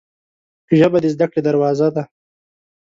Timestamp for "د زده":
1.01-1.25